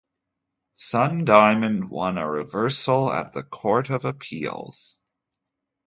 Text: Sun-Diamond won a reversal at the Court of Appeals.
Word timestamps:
Sun-Diamond 0.73 1.87
won 1.91 2.17
a 2.17 2.27
reversal 2.27 3.11
at 3.13 3.33
the 3.33 3.43
Court 3.43 3.91
of 3.91 4.03
Appeals. 4.03 4.97